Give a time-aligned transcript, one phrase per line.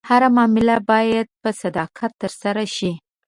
[0.09, 2.91] هره معامله باید په صداقت ترسره شي.